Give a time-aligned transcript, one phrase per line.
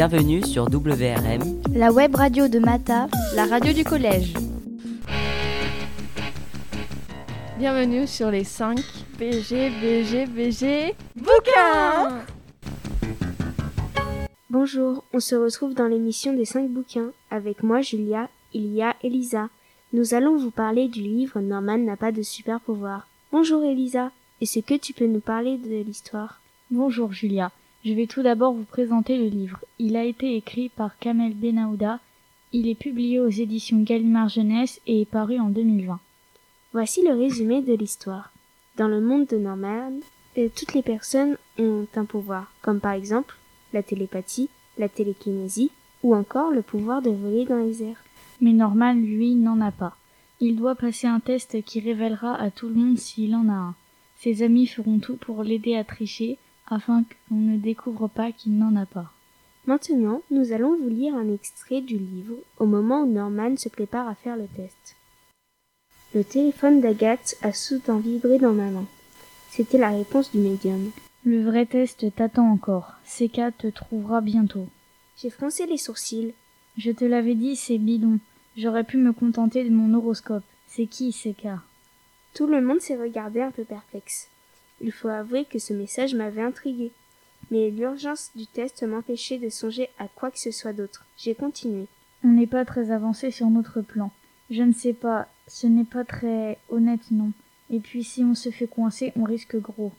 [0.00, 3.06] Bienvenue sur WRM, la web radio de Mata,
[3.36, 4.32] la radio du collège.
[7.58, 8.80] Bienvenue sur les 5
[9.18, 12.24] BG, BG, BG, bouquins
[14.48, 17.10] Bonjour, on se retrouve dans l'émission des 5 bouquins.
[17.30, 19.50] Avec moi, Julia, il y a Elisa.
[19.92, 23.06] Nous allons vous parler du livre Norman n'a pas de super pouvoir.
[23.32, 26.40] Bonjour Elisa, est-ce que tu peux nous parler de l'histoire?
[26.70, 27.52] Bonjour Julia,
[27.84, 29.60] je vais tout d'abord vous présenter le livre.
[29.78, 32.00] Il a été écrit par Kamel Benahouda,
[32.52, 36.00] il est publié aux éditions Gallimard Jeunesse et est paru en 2020.
[36.72, 38.32] Voici le résumé de l'histoire.
[38.76, 39.92] Dans le monde de Norman,
[40.36, 43.36] euh, toutes les personnes ont un pouvoir, comme par exemple
[43.72, 45.70] la télépathie, la télékinésie
[46.02, 48.02] ou encore le pouvoir de voler dans les airs.
[48.40, 49.96] Mais Norman, lui, n'en a pas.
[50.40, 53.74] Il doit passer un test qui révélera à tout le monde s'il en a un.
[54.16, 56.38] Ses amis feront tout pour l'aider à tricher
[56.70, 59.12] afin qu'on ne découvre pas qu'il n'en a pas.
[59.66, 64.08] Maintenant, nous allons vous lire un extrait du livre au moment où Norman se prépare
[64.08, 64.96] à faire le test.
[66.14, 68.86] Le téléphone d'Agathe a soudain vibré dans ma main.
[69.50, 70.90] C'était la réponse du médium.
[71.24, 72.94] Le vrai test t'attend encore.
[73.04, 74.66] CK te trouvera bientôt.
[75.16, 76.34] J'ai froncé les sourcils.
[76.78, 78.18] Je te l'avais dit, c'est bidon.
[78.56, 80.44] J'aurais pu me contenter de mon horoscope.
[80.66, 81.48] C'est qui, CK
[82.34, 84.28] Tout le monde s'est regardé un peu perplexe.
[84.80, 86.92] Il faut avouer que ce message m'avait intrigué.
[87.50, 91.04] Mais l'urgence du test m'empêchait de songer à quoi que ce soit d'autre.
[91.16, 91.86] J'ai continué.
[92.24, 94.10] On n'est pas très avancé sur notre plan.
[94.50, 97.32] Je ne sais pas, ce n'est pas très honnête, non.
[97.70, 99.92] Et puis si on se fait coincer, on risque gros.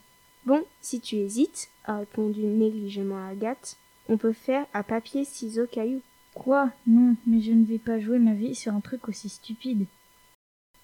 [0.46, 3.78] Bon, si tu hésites, a répondu négligemment Agathe,
[4.10, 6.02] on peut faire à papier, ciseaux, cailloux.
[6.34, 6.72] Quoi?
[6.88, 9.86] Non, mais je ne vais pas jouer ma vie sur un truc aussi stupide.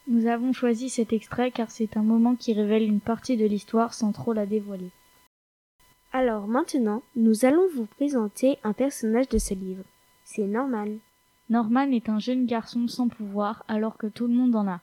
[0.09, 3.93] Nous avons choisi cet extrait car c'est un moment qui révèle une partie de l'histoire
[3.93, 4.91] sans trop la dévoiler.
[6.13, 9.83] Alors maintenant, nous allons vous présenter un personnage de ce livre.
[10.23, 10.87] C'est Norman.
[11.49, 14.79] Norman est un jeune garçon sans pouvoir alors que tout le monde en a.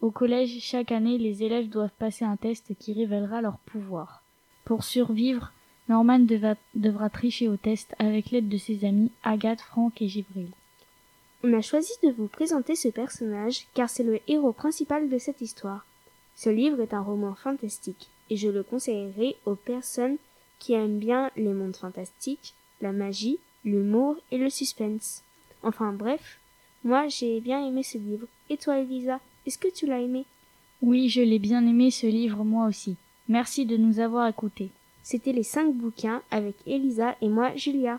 [0.00, 4.22] Au collège, chaque année, les élèves doivent passer un test qui révélera leur pouvoir.
[4.64, 5.52] Pour survivre,
[5.88, 10.48] Norman devra, tricher au test avec l'aide de ses amis Agathe, Franck et Gibril.
[11.46, 15.42] On a choisi de vous présenter ce personnage car c'est le héros principal de cette
[15.42, 15.84] histoire.
[16.34, 20.16] Ce livre est un roman fantastique et je le conseillerais aux personnes
[20.58, 25.22] qui aiment bien les mondes fantastiques, la magie, l'humour et le suspense.
[25.62, 26.40] Enfin bref,
[26.82, 28.26] moi j'ai bien aimé ce livre.
[28.48, 30.24] Et toi Elisa est-ce que tu l'as aimé?
[30.80, 32.96] Oui, je l'ai bien aimé ce livre moi aussi.
[33.28, 34.70] Merci de nous avoir écoutés.
[35.02, 37.98] C'était les cinq bouquins avec Elisa et moi Julia.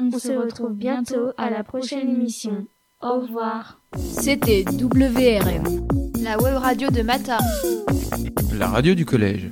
[0.00, 2.66] On, se, retrouve bientôt à la prochaine émission.
[3.02, 3.80] Au revoir.
[3.96, 5.86] C'était WRM,
[6.22, 7.38] la web radio de Mata.
[8.58, 9.50] La radio du collège.